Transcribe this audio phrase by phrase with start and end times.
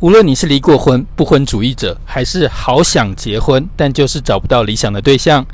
[0.00, 5.44] 无论你是离过婚、不婚主义者，还是好想结婚但就是找不到理想的对象。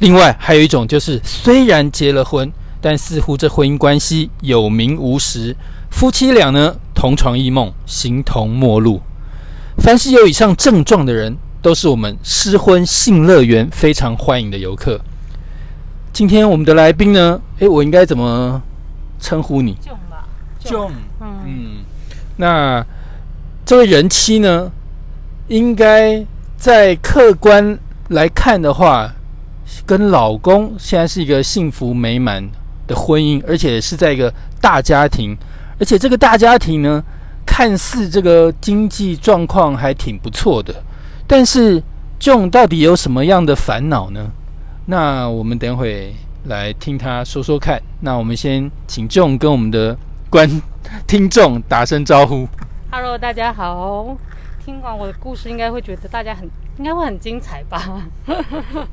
[0.00, 5.56] 另外，还有一种就是虽然结了婚，但似乎这婚姻关系有名无实，
[5.90, 9.00] 夫妻俩呢同床异梦，形同陌路。
[9.78, 15.00] 凡是有以上症状的人，都是我们失婚性乐园非常欢迎的游客。
[16.12, 17.40] 今天我们的来宾呢？
[17.60, 18.60] 诶，我应该怎么
[19.18, 19.74] 称呼你？
[19.82, 20.28] 囧吧，
[20.62, 20.92] 囧。
[21.22, 21.76] 嗯，嗯，
[22.36, 22.84] 那
[23.66, 24.70] 这位人妻呢，
[25.48, 26.24] 应该
[26.56, 27.76] 在客观
[28.10, 29.12] 来看的话，
[29.84, 32.48] 跟老公现在是一个幸福美满
[32.86, 35.36] 的婚姻，而且是在一个大家庭，
[35.80, 37.02] 而且这个大家庭呢，
[37.44, 40.72] 看似这个经济状况还挺不错的，
[41.26, 41.82] 但是
[42.20, 44.30] John 到底有什么样的烦恼呢？
[44.84, 47.82] 那我们等会来听他说说看。
[47.98, 49.98] 那我们先请 John 跟我们的
[50.30, 50.62] 观
[51.08, 52.46] 听众打声招呼。
[52.98, 54.16] Hello，大家好。
[54.64, 58.08] 听完我的故事，应该会觉得大家很应该会很精彩吧？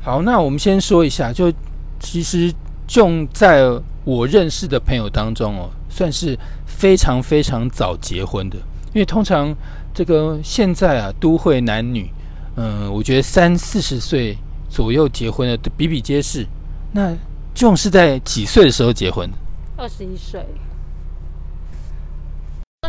[0.00, 1.52] 好，那我们先说一下，就
[1.98, 2.54] 其实
[2.86, 3.68] John 在
[4.04, 8.58] 我认识的朋友当中哦，算是非常非常早结婚的，
[8.94, 9.52] 因为通常
[9.92, 12.12] 这个现在啊，都会男女，
[12.54, 16.46] 嗯、我觉得三四十岁左右结婚的比比皆是。
[16.92, 17.12] 那
[17.56, 19.28] John 是在几岁的时候结婚？
[19.76, 20.46] 二十一岁，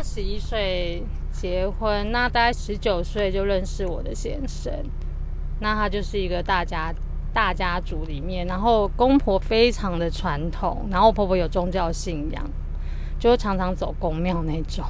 [0.01, 4.71] 十一岁结婚，那大概十九岁就认识我的先生。
[5.59, 6.93] 那他就是一个大家
[7.33, 12.43] 大家族里面，然后公婆非常的传统，然后婆婆有宗教信仰，
[13.19, 14.83] 就常常走公庙那种。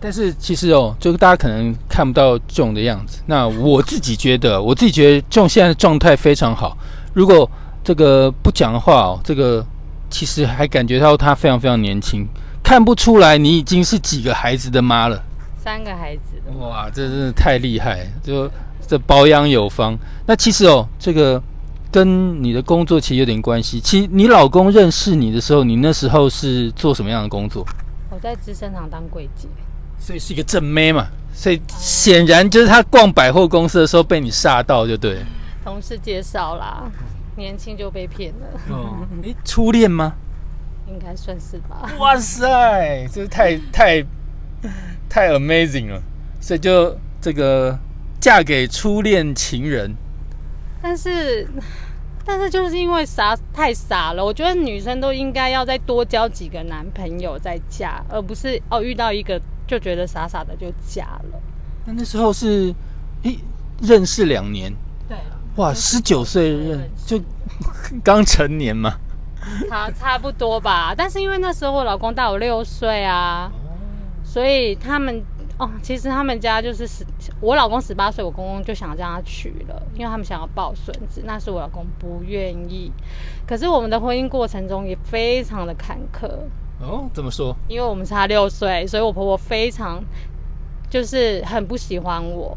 [0.00, 3.22] 但是其实哦，就大家可能看不到这种的样子。
[3.24, 6.76] 那我自己觉得，我自己觉得这种现在的状态非常好。
[7.14, 7.50] 如果
[7.82, 9.64] 这个不讲的话哦，这个
[10.10, 12.28] 其实还感觉到他非常非常年轻，
[12.64, 15.22] 看不出来你已经是几个孩子的妈了。
[15.56, 18.10] 三个孩子，哇，这真的太厉害！
[18.22, 18.50] 就
[18.86, 19.96] 这保养有方。
[20.26, 21.40] 那其实哦，这个
[21.92, 23.78] 跟你的工作其实有点关系。
[23.78, 27.66] 其实你老公认识你的时候，你那时候是做什么样的工作？
[28.10, 29.46] 我在资生堂当柜姐。
[29.98, 35.18] 所以是一个正妹嘛，所以显然就是他逛百货公司的时候被你吓到，就对。
[35.64, 36.90] 同事介绍啦，
[37.36, 40.12] 年轻就被骗了，哦，诶，初恋吗？
[40.86, 41.90] 应该算是吧。
[41.98, 44.04] 哇塞，这太太
[45.08, 46.02] 太 amazing 了！
[46.40, 47.78] 所以就这个
[48.20, 49.94] 嫁给初恋情人，
[50.82, 51.48] 但是，
[52.24, 61.40] 但是就是因为傻太傻了，我觉得女生都应该要再多交几个男朋友再嫁，而不是哦遇到一个就觉得傻傻的就嫁了。
[61.86, 62.74] 那那时候是
[63.22, 63.38] 诶
[63.80, 64.72] 认识两年，
[65.08, 65.16] 对，
[65.56, 67.20] 哇，十九岁认就
[68.04, 68.98] 刚成年嘛。
[69.68, 70.94] 差差不多吧。
[70.96, 73.50] 但是因为那时候我老公大我六岁啊，
[74.22, 75.22] 所以他们
[75.58, 77.04] 哦，其实他们家就是十，
[77.40, 82.90] 我老公十八岁，我公公就想让他娶了，因为他们想要抱孙子，那是我老公不愿意。
[83.46, 86.26] 可是我们的婚姻过程中也非常的坎坷，
[86.80, 87.54] 哦，怎么说？
[87.68, 90.02] 因为我们差六岁，所以我婆婆非常
[90.90, 92.56] 就是很不喜欢我。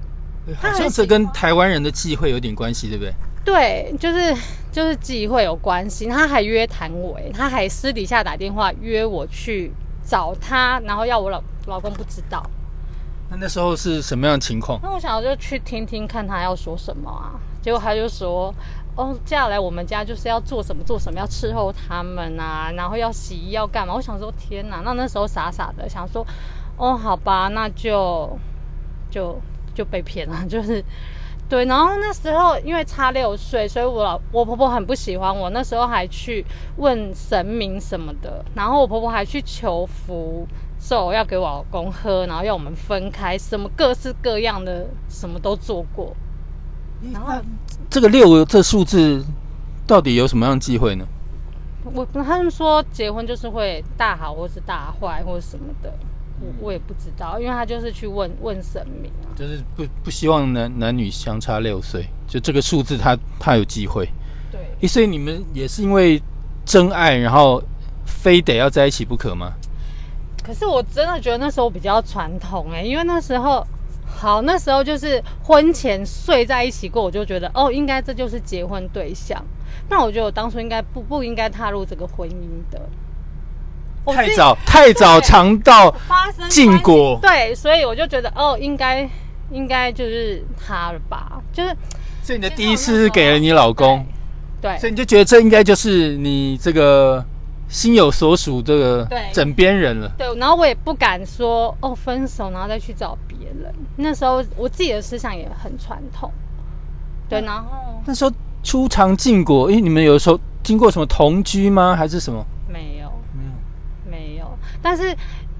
[0.56, 3.14] 好像这跟台湾人的忌讳有点关系，对不对？
[3.48, 4.36] 对，就是
[4.74, 9.72] 就是机会有关系，他还约谈我，欸他还私底下打电话约我去
[10.06, 12.44] 找他，然后要我老老公不知道。
[13.30, 14.78] 那那时候是什么样的情况？
[14.84, 18.54] 那我想就去听听看他要说什么啊，结果他就说，
[18.98, 23.94] 哦，嫁来我们家就是要做什么做什么，要伺候他们啊，然后要洗衣要干嘛。
[23.94, 26.28] 我想说天哪，那那时候傻傻的想说，
[26.76, 28.38] 哦，好吧，那就
[29.10, 29.40] 就
[29.74, 30.84] 就被骗了， 就是。
[31.50, 35.50] 对，然后那时候因为差六岁，所以我老我婆婆很不喜欢我。
[35.52, 40.46] 那时候还去问神明什么的，然后我婆婆还去求符
[40.78, 46.14] 咒要给我老公喝，然后要我们分开，什么各式各样的什么都做过。
[47.14, 47.34] 然后
[47.90, 49.24] 这个六这数字
[49.86, 51.08] 到底有什么样的忌讳呢？
[51.94, 55.94] 我他们说结婚就是会大好或是大坏或者什么的，
[56.40, 59.34] 我我也不知道，因为他就是去问问神明啊。
[59.36, 64.08] 就是不不希望男男女相差六岁，就这个数字他他有机会。
[64.52, 66.22] 对，诶，所以你们也是因为
[66.66, 67.62] 真爱，然后
[68.06, 69.54] 非得要在一起不可吗？
[70.44, 73.66] 可是我真的觉得那时候比较传统哎、因为那时候
[74.06, 79.44] 好，那时候就是婚前睡在一起过，我就觉得哦，应该这就是结婚对象。
[79.90, 82.82] 那我觉得我当初应该不不应该踏入这个婚姻的。
[84.14, 85.94] 太早太早尝到
[86.50, 89.10] 禁果对，所以我就觉得哦，应该
[89.52, 91.76] 应该就是他了吧，就是
[92.24, 94.06] 所以你的第一次是给了你老公，
[94.62, 97.24] 对所以你就觉得这应该就是你这个
[97.70, 100.12] 心有所属，这个对枕边人了。
[100.18, 103.74] 对，然后我也不敢说哦分手，然后再去找别人。
[103.96, 106.32] 那时候我自己的思想也很传统，
[107.30, 108.32] 对，然后那时候
[108.64, 111.96] 初尝禁果，因为，你们有时候经过什么同居吗？
[111.96, 112.46] 还是什么？
[114.88, 115.14] 但是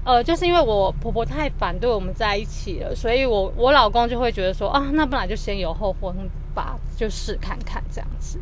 [0.04, 6.14] 呃，就是因为我婆婆太反对我们在一起了，所以我我老公就会觉得说啊，那不然就先有后婚
[6.54, 8.40] 吧，就试看看这样子。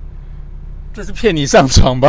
[0.94, 2.08] 这是骗你上床吧？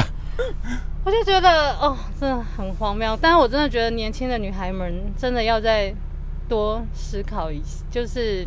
[1.03, 3.17] 我就觉得哦，真的很荒谬。
[3.19, 5.91] 但是我真的觉得年轻的女孩们真的要再
[6.47, 8.45] 多思考一下，就是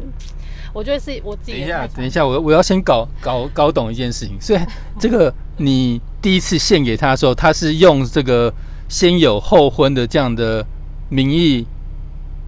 [0.73, 4.41] 我觉得是我自己等一下，等一下，我我要先搞搞搞懂一件事情。
[4.41, 4.61] 所以
[4.97, 8.55] 这个你第一次献给他的时候，他是用这个
[8.91, 10.67] 先有后婚的这样的
[11.09, 11.65] 名义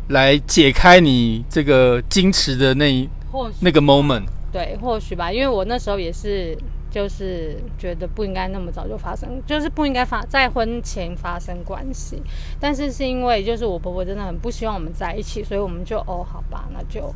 [0.09, 3.09] 来解开你这个矜持的那一
[3.61, 4.25] 那个 moment。
[4.53, 6.55] 对，或许吧，因为我那时候也是，
[6.91, 12.21] 就是觉得不应该那么早就发生，就是不应该发在婚前发生关系。
[12.61, 17.15] 但是是因为就是我婆婆真的很不希望我们在一起，所以我们就哦，好吧，那就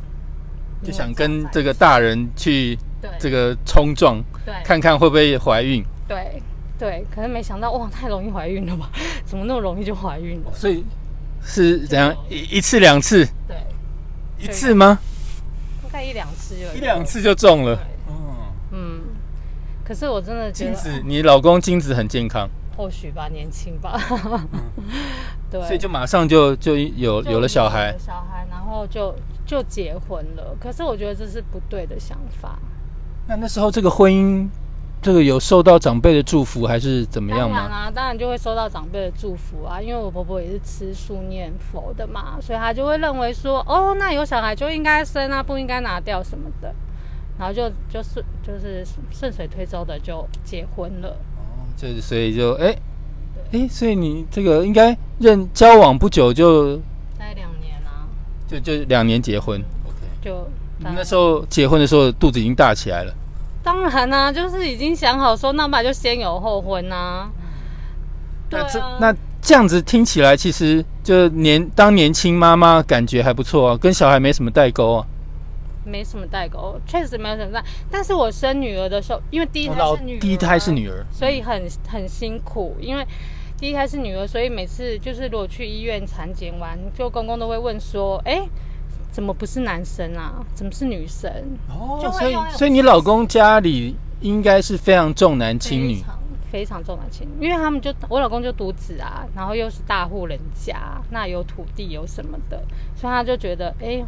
[0.81, 2.75] 就想跟这个大人去
[3.19, 5.83] 这个冲撞，对看看会不会怀孕。
[6.07, 6.41] 对
[6.77, 8.89] 对，可是没想到哇，太容易怀孕了吧？
[9.25, 10.51] 怎么那么容易就怀孕了？
[10.53, 10.83] 所以
[11.43, 13.57] 是怎样一一次两次，对，
[14.37, 14.99] 一次吗？
[15.83, 17.83] 大概一两次就一两次就中了对。
[18.13, 19.01] 哦，嗯。
[19.83, 23.97] 可是我真的觉得，精子，你老公精子很健康，或许吧，年轻吧，
[25.49, 27.95] 对，所以就马上就就有有了小孩。
[27.97, 29.15] 小孩，然后就
[29.45, 30.53] 就结婚了。
[30.59, 32.59] 可是我觉得这是不对的想法。
[33.27, 34.49] 那那时候这个婚姻，
[35.01, 37.57] 这个有受到长辈的祝福还是怎么样吗？
[37.57, 46.73] 当然啊，当然就会收到长辈的祝福啊，因为我婆婆也是吃素念佛的嘛，所以她就会认为说，哦，那有小孩就应该生啊，不应该拿掉什么的，
[47.37, 51.09] 然后就就顺就是顺水推舟的就结婚了。
[51.09, 52.75] 哦就所以就哎
[53.51, 56.75] 哎，所以你这个应该认交往不久就
[57.17, 58.09] 大概两年啊，
[58.47, 59.61] 就就两年结婚。
[59.85, 60.49] OK，就
[60.79, 63.13] 你那时候结婚的时候肚子已经大起来了，
[63.63, 67.29] 当然啦、就是已经想好说，那么就先有后婚呐、
[68.49, 75.05] 对那这啊，那这样子听起来，其实就年当年轻妈妈感觉还不错啊，跟小孩没什么代沟啊。
[75.85, 77.63] 没什么代沟，确实没有什么代。
[77.89, 82.75] 但是我生女儿的时候，因为第一胎是女儿，第一胎是女儿，所以很很辛苦。
[82.81, 83.07] 因为
[83.57, 88.41] 第一胎是女儿，所以每次就是如果去医院产检完，就公公都会问说：“哎，
[89.17, 90.45] 怎么不是男生啊？
[90.53, 91.27] 怎么是女生？”
[91.73, 96.03] 哦所以所以你老公家里应该是非常重男轻女
[96.51, 102.61] 非，常重男轻女，因为他们就我老公就独子啊，然后又是大户人家，那有土地有什么的，
[102.95, 104.05] 所以他就觉得哎。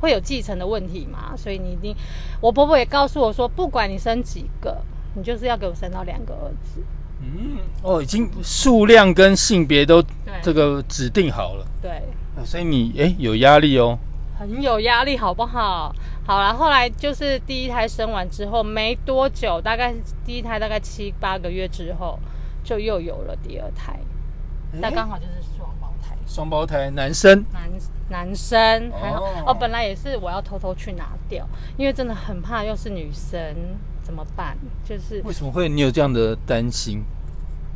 [0.00, 1.32] 会有继承的问题嘛？
[1.36, 1.94] 所以你一定，
[2.40, 4.76] 我婆婆也告诉我说，不管你生几个，
[5.14, 6.82] 你就是要给我生到两个儿子。
[7.20, 10.10] 嗯，哦，已经数量跟性别都对
[10.42, 12.02] 这个指定好了，对，
[12.34, 13.96] 哦所以你哎有压力哦。
[14.38, 15.94] 很有压力，好不好？
[16.24, 19.94] 好了，后来就是第一胎生完之后没多久，大概
[20.24, 22.18] 第一胎大概七八个月之后，
[22.62, 23.98] 就又有了第二胎，
[24.72, 26.16] 那刚好就是双胞胎。
[26.26, 27.70] 双胞胎男生，男
[28.08, 31.46] 男生还好哦哦本来也是我要偷偷去拿掉，
[31.76, 33.38] 因为真的很怕又是女生
[34.02, 34.56] 怎么办？
[34.84, 37.04] 就是为什么会你有这样的担心？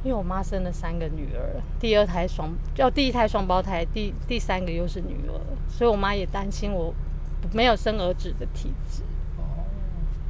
[0.06, 5.34] 因为我妈生了三个女儿，第二胎双要第一胎双胞胎，第第三个又是女儿，
[5.68, 6.94] 所以我妈也担心我
[7.52, 9.02] 没有生儿子的体质。
[9.36, 9.66] 哦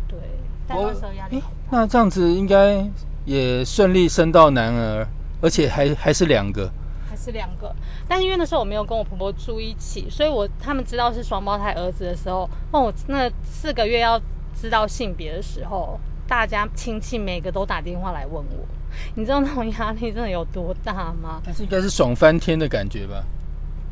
[0.08, 0.18] 对，
[0.66, 1.78] 但那时候压力诶好大。
[1.78, 2.90] 那这样子应该
[3.26, 5.06] 也顺利生到男儿，
[5.42, 6.72] 而且还还是两个。
[7.06, 7.74] 还是两个，
[8.08, 14.18] 但因为那时候我没有跟我婆婆住一起，所以我他们知道是双胞胎儿子的时候，哦，我那四个月要
[14.54, 18.66] 知道性别的时候，大家亲戚每个都打电话来问我，
[19.14, 21.40] 你知道那种压力真的有多大吗？
[21.44, 23.24] 但是应该是爽翻天的感觉吧？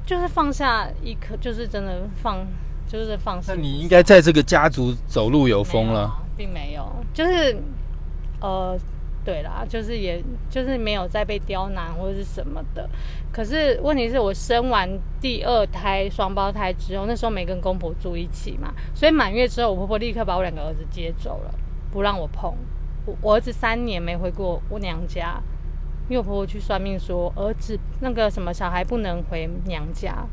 [0.07, 2.47] 就是放下一颗，就是真的放，
[2.87, 3.55] 就是放下。
[3.55, 6.13] 那你应该在这个家族走路有风了。
[6.37, 6.85] 并没有，
[7.15, 7.57] 就是
[8.41, 8.77] 呃，
[9.25, 12.87] 对啦，就是也就是没有再被刁难或者是什么的。
[13.33, 14.89] 可是问题是我生完
[15.21, 21.55] 第二胎双胞胎之后，那时候没跟公婆住一起嘛，所以满月之后，我婆婆立刻把我两个儿子接走了，
[21.93, 22.53] 不让我碰。
[23.07, 25.41] 我我儿子三年没回过我娘家，
[26.09, 30.27] 因为我婆婆去算命说儿子那个什么小孩不能回娘家，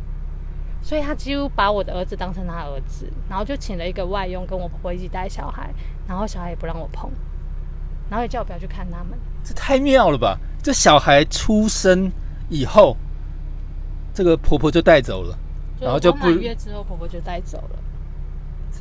[0.82, 5.74] 所以他几乎把我的儿子当成他儿子，然后就请了一个外佣跟我婆婆一起带小孩，
[6.08, 7.10] 然后小孩也不让我碰，
[8.10, 9.18] 然后也叫我不要去看他们。
[9.44, 10.38] 这太妙了吧！
[10.62, 12.12] 这小孩出生
[12.50, 12.96] 以后，
[14.14, 15.36] 这个婆婆就带走了，
[15.80, 17.80] 然后就不月之后，婆婆就带走了，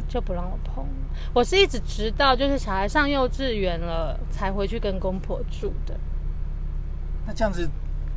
[0.08, 0.86] 就不让我碰。
[1.32, 5.94] 我是一直直到就是小孩上幼稚园了，才回去跟公婆住的。
[7.26, 7.68] 那这样子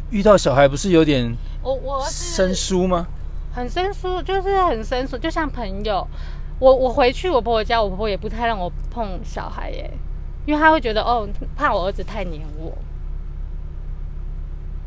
[0.09, 3.07] 遇到小孩不是有点我我生疏吗？
[3.53, 6.07] 很生疏，就是很生疏，就像朋友。
[6.59, 9.91] 我我回去我婆婆家，我婆婆也不太让我碰小孩耶，
[10.45, 12.71] 因为她会觉得哦，怕我儿子太黏我。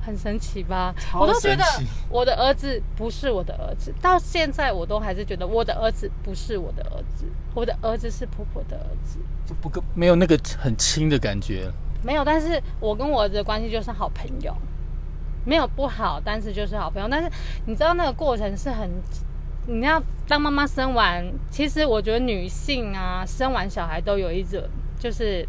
[0.07, 0.95] 很神奇吧？
[0.97, 1.65] 超我都觉得
[2.09, 9.19] 我的儿子不是我的儿子，到现在我都还是觉得我的儿子不是我的儿子，我的儿子是婆婆的儿子。
[9.45, 11.71] 就不跟没有那个很亲的感觉。
[12.03, 14.55] 没有，但是我跟我儿子的关系就是好朋友，
[15.45, 17.09] 没有不好，但是就是好朋友。
[17.09, 17.29] 但是
[17.67, 18.89] 你知道那个过程是很，
[19.67, 24.63] 你要当妈妈生完，其实我觉得女性啊，生完小孩都有一种
[24.99, 25.47] 就是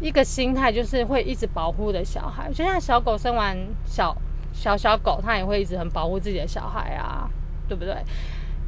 [0.00, 4.16] 一个心态，就是会一直保护的小孩，就像小狗生完小
[4.52, 7.28] 小小狗，它也会一直很保护自己的小孩啊，
[7.68, 7.96] 对不对？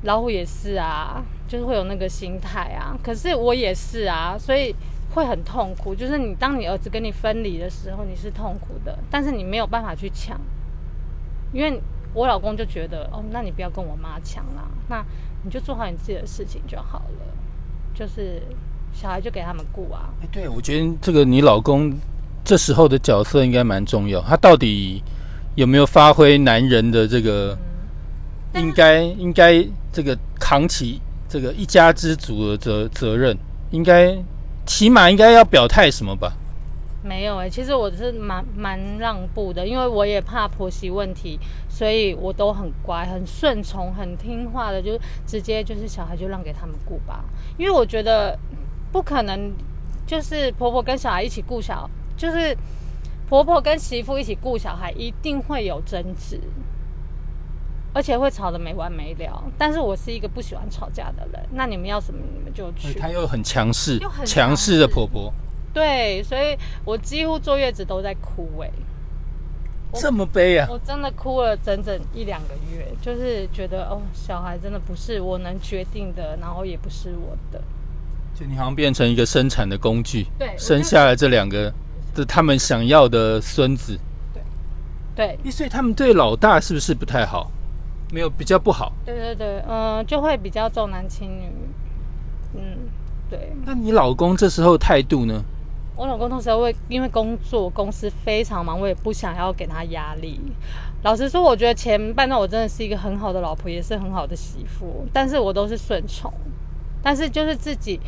[0.02, 2.96] 老虎也是啊，就是会有那个心态啊。
[3.02, 4.74] 可是我也是啊，所以
[5.14, 5.94] 会很痛苦。
[5.94, 10.38] 就是你当你儿子跟你分离的时候，你是痛苦的，但是你没有办法去抢，
[11.52, 11.80] 因为
[12.14, 15.04] 我老公就觉得，哦，那你不要跟我妈抢啦，那
[15.42, 17.26] 你就做好你自己的事情就好了。
[17.94, 18.42] 就是
[18.96, 21.92] 小孩就给他们顾啊，哎，对，我觉得这个你老公
[22.42, 24.22] 这时候的角色应该蛮重要。
[24.22, 25.02] 他到底
[25.54, 27.56] 有没有发挥男人的这个，
[28.54, 29.62] 应该应该
[29.92, 33.36] 这个扛起这个一家之主的责责任？
[33.70, 34.16] 应该
[34.64, 36.32] 起码应该要表态什么吧？
[37.02, 41.38] 没有哎、其实我是蛮蛮让步的，因为我也怕婆媳问题，
[41.68, 47.24] 所以我都很乖、很顺从、很听话的，就直接就是小孩就让给他们顾吧。
[47.58, 48.36] 因为我觉得
[48.96, 49.52] 不可能，
[50.06, 51.86] 就是婆婆跟小孩一起顾小，
[52.16, 52.56] 就是
[53.28, 56.40] 婆婆跟媳妇一起顾小孩，一定会有争执，
[57.92, 59.44] 而且会吵得没完没了。
[59.58, 62.98] 但是我是一个不喜欢吵架的人，那你们要什么你们就去。
[62.98, 65.30] 她又很强势又，很强势的婆婆，
[65.74, 68.70] 对，所以我几乎坐月子都在哭哎、
[69.92, 70.66] 我这么悲啊！
[70.70, 77.62] 我真的哭了整整一两个月，就是觉得哦，小孩真的不是我能决定的，然后也不是我的。
[78.38, 81.72] 就你好像变成一个生产的工具，对生下来这两个
[82.14, 83.98] 的他们想要的孙子。
[85.16, 87.50] 对，对所以他们对老大是不是不太好？
[88.12, 88.92] 没有比较不好。
[89.06, 91.48] 对对对，嗯、就会比较重男轻女。
[92.54, 92.60] 嗯，
[93.30, 95.42] 对那你老公这时候态度呢？
[95.96, 100.38] 我老公那时候会因为工作公司非常忙，我也不想要给他压力。
[101.02, 106.30] 老实说，我觉得前半段我真的是一个很好的老婆，也是很好的媳妇，但是我都是顺从，
[107.02, 108.00] 但是就是自己，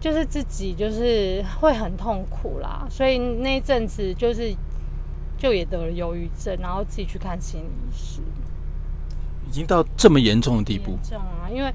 [0.00, 2.86] 就是自己就是会很痛苦啦。
[2.90, 4.54] 所以那一阵子就是
[5.38, 8.20] 就也得了忧郁症，然后自己去看心理医师。
[9.48, 11.74] 已经到这么严重的地步严，重啊，因为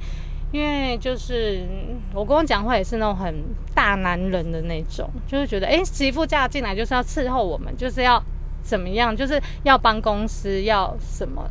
[0.51, 8.23] 因为就是嗯我跟我讲话也是那种很大男人的那种，就是觉得哎、诶媳妇嫁进来就是要伺候我们，就是要
[8.63, 11.49] 怎么样，就是要帮公司要什么。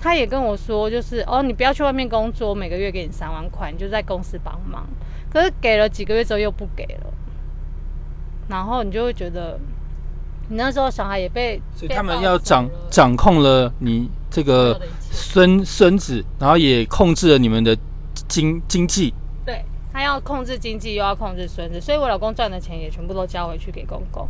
[0.00, 4.86] 他也跟我说，就是哦，你不要去外面工作，每个月给你三万块，你就在公司帮忙。
[5.30, 7.12] 可是给了几个月之后又不给了，
[8.48, 9.58] 然后你就会觉得，
[10.48, 17.76] 你那时候小孩也被，所以他们要掌掌控了你这个孙孙子，然后也控制了你们的
[18.26, 19.12] 经经济。
[19.44, 19.62] 对
[19.92, 24.26] 他要控制经济，又要控制孙子，所以我老公赚的钱也全部都交回去给公公。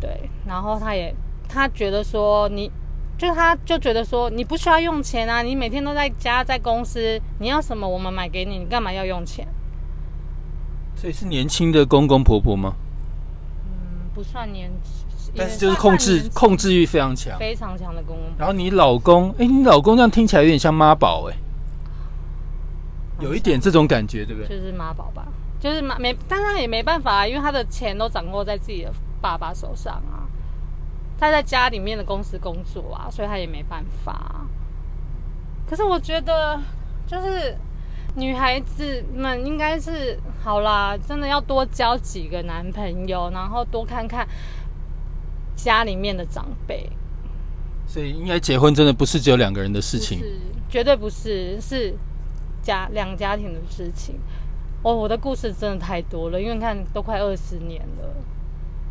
[0.00, 1.14] 对，然后他也
[1.48, 2.70] 他觉得说你，
[3.18, 9.46] 就他就觉得说你不需要用钱啊，你每天都在家在公司，你要什么我们买给你，你干嘛要用钱？
[10.94, 12.74] 所以是年轻的公公婆婆吗？
[13.64, 17.38] 嗯，不算年轻，但是就是控制控制欲非常强。
[17.38, 18.24] 非常强的公公。
[18.36, 21.36] 然后你老公，哎，你老公这样听起来有点像妈宝，哎，
[23.20, 24.58] 有一点这种感觉，对不对？
[24.58, 25.26] 就是妈宝吧，
[25.58, 28.92] 就是妈没，但他也没办法、啊，因为他的钱都掌握在自己的
[29.22, 30.25] 爸爸手上啊。
[31.18, 34.46] 他在家里面的公司工作啊，所以他也没办法啊、
[35.68, 36.60] 可是我觉得，
[37.06, 37.56] 就是
[38.14, 44.26] 女孩子们应该是好啦，真的要多交几个男朋友，然后多看看
[45.54, 46.88] 家里面的长辈。
[47.86, 50.18] 所以应该结婚真的不是只有两个人的事情。
[50.18, 51.94] 是，绝对不是，是
[52.60, 54.18] 家两家庭的事情。
[54.82, 58.14] 哦，我的故事真的太多了，因为你看都快二十年了，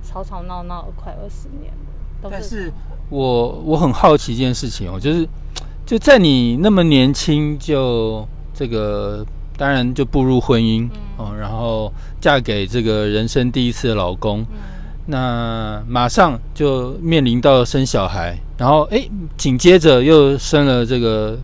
[0.01, 1.94] 吵吵闹闹快二十年了，都
[2.31, 2.71] 但是
[3.09, 5.27] 我我很好奇一件事情哦，就是
[5.85, 9.25] 就在你那么年轻就这个，
[9.57, 14.47] 当然就步入婚姻、哦，然后嫁给这个人生第一次的老公，嗯
[15.07, 21.37] 那马上就面临到生小孩，然后诶，紧接着又生了这个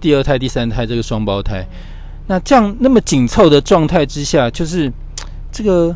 [0.00, 1.62] 第二胎、第三胎这个双胞胎。
[2.26, 4.90] 那这样那么紧凑的状态之下，就是
[5.50, 5.94] 这个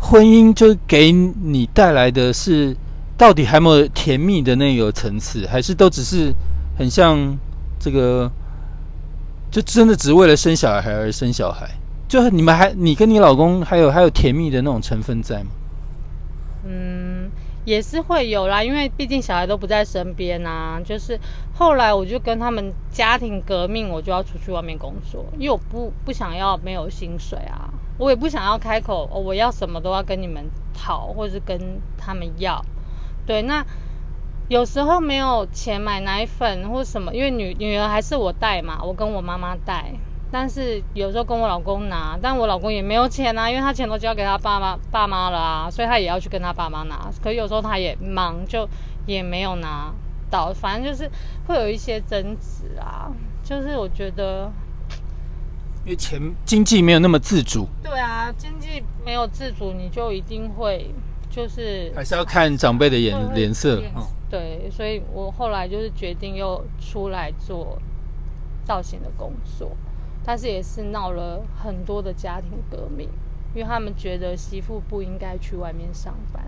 [0.00, 2.76] 婚姻就给你带来的是
[3.20, 6.32] 到底还有没有甜蜜的那个层次，还是都只是
[6.78, 7.36] 很像
[7.78, 8.32] 这个，
[9.50, 11.68] 就真的只为了生小孩而生小孩？
[12.08, 15.50] 就是你们还你跟你老公还有还有甜蜜的那种成分在吗？
[16.64, 17.30] 嗯，
[17.66, 20.80] 也是会有啦，因为毕竟小孩都不在身边啊。
[20.82, 21.20] 就是
[21.52, 31.60] 后来我就跟他们家庭革命，我就要出去外面工作，因为我不不想要没有薪水啊，我也不想要开口，哦、我要什么都要跟你们讨，或者是跟
[31.98, 32.64] 他们要。
[33.26, 33.64] 对，那
[34.48, 39.92] 有时候没有钱买奶粉或什么，因为女女儿还是我带嘛，我跟我妈妈带。
[40.32, 47.10] 但是有时候跟我老公拿，但我老公也没有钱啊，因为他钱都交给他爸妈爸妈了啊，所以他也要去跟他爸妈拿。
[47.20, 48.68] 可有时候他也忙，就
[49.06, 49.92] 也没有拿
[50.30, 51.10] 到，反正就是
[51.48, 53.10] 会有一些争执啊。
[53.42, 54.52] 就是我觉得，
[55.84, 60.94] 因为钱经济没有那么自主，对啊，经济没有自主，你就一定会
[61.30, 63.80] 就是还是要看长辈的眼脸色。
[64.28, 67.78] 对，所以我后来就是决定又出来做
[68.64, 69.76] 造型的工作，
[70.24, 73.08] 但是也是闹了很多的家庭革命，
[73.54, 76.44] 因为他们觉得媳妇不应该去外面上班。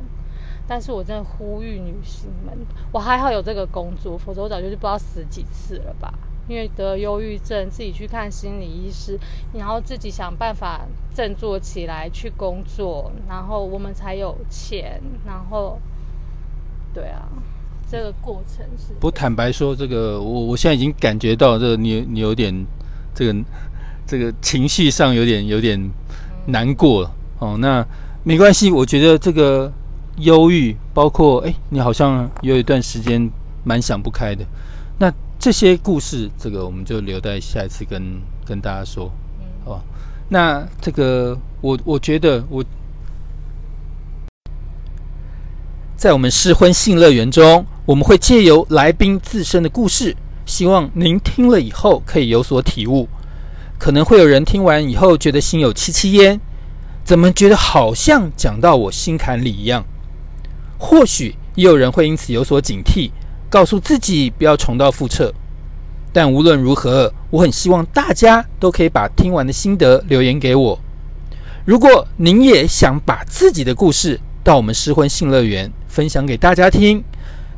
[0.67, 2.57] 但是我真的呼吁女性们，
[2.93, 6.13] 我还好有这个工作，否则我早就不知道死几次了吧。
[6.49, 9.19] 因为得忧郁症，自己去看心理医师，
[9.55, 10.81] 然后自己想办法
[11.15, 15.79] 振作起来去工作，然后我们才有钱，然后，
[16.93, 17.29] 对啊，
[17.91, 22.67] 这个过程是不坦白说，这个我我现在已经感觉到这个你你有点
[23.15, 23.45] 这个
[24.07, 25.91] 这个情绪上有点有点
[26.47, 27.57] 难过了哦。
[27.59, 27.87] 那
[28.25, 29.73] 没关系，我觉得这个
[30.17, 33.31] 忧郁，包括哎，你好像有一段时间
[33.65, 34.45] 蛮想不开的。
[34.99, 38.01] 那这些故事，这个我们就留在下一次跟
[38.45, 39.11] 跟大家说，
[39.65, 39.83] 好吧？
[40.29, 42.65] 那这个我我觉得我
[45.97, 53.09] 在我们试婚性乐园中，我们会借由来宾自身的故事，希望您听了以后可以有所体悟。
[53.81, 56.41] 可能会有人听完以后觉得心有戚戚焉，
[57.03, 59.85] 怎么觉得好像讲到我心坎里一样？
[60.79, 63.11] 或许也有人会因此有所警惕，
[63.53, 65.31] 告诉自己不要重蹈覆辙。
[66.11, 70.81] 但无论如何，我很希望大家都可以把听完的心得留言给我。
[71.67, 77.05] 如果您也想把自己的故事到我们失婚性乐园分享给大家听，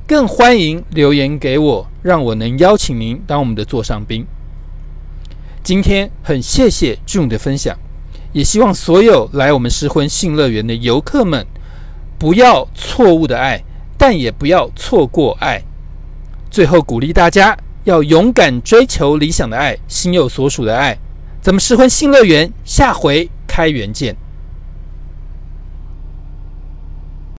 [0.04, 4.26] 更欢迎留言给我，让我能邀请您当我们的座上宾。
[5.62, 7.78] 今天很谢谢 June 的分享，
[8.32, 11.46] 也希望所有来我们失婚性乐园的游客们，
[12.18, 13.62] 不要错误的爱，
[13.96, 15.62] 但也不要错过爱。
[16.54, 20.96] 最后鼓励大家要勇敢追求理想的爱，心有所属的爱。
[21.42, 24.14] 咱们失婚性乐园下回开园见。